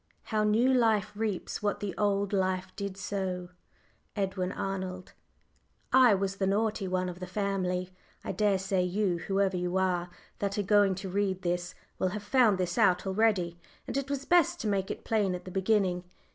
"How 0.23 0.43
new 0.43 0.73
life 0.73 1.11
reaps 1.15 1.61
what 1.61 1.79
the 1.79 1.95
old 1.95 2.33
life 2.33 2.75
did 2.75 2.97
sow." 2.97 3.49
EDWIN 4.15 4.51
ARNOLD. 4.51 5.13
I 5.93 6.15
was 6.15 6.37
the 6.37 6.47
naughty 6.47 6.87
one 6.87 7.07
of 7.07 7.19
the 7.19 7.27
family. 7.27 7.91
I 8.23 8.31
dare 8.31 8.57
say 8.57 8.81
you 8.81 9.19
whoever 9.19 9.57
you 9.57 9.77
are 9.77 10.09
that 10.39 10.57
are 10.57 10.63
going 10.63 10.95
to 10.95 11.09
read 11.09 11.43
this 11.43 11.75
will 11.99 12.07
have 12.17 12.23
found 12.23 12.57
this 12.57 12.79
out 12.79 13.05
already, 13.05 13.59
and 13.85 13.95
it 13.95 14.09
was 14.09 14.25
best 14.25 14.59
to 14.61 14.67
make 14.67 14.89
it 14.89 15.05
plain 15.05 15.35
at 15.35 15.45
the 15.45 15.51
beginning. 15.51 16.05